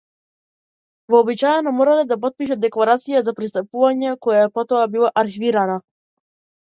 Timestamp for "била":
4.97-5.13